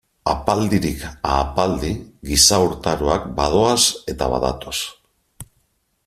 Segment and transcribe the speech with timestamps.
[0.31, 1.01] Ahapaldirik
[1.31, 1.91] ahapaldi
[2.29, 3.79] giza urtaroak badoaz
[4.15, 4.77] eta badatoz.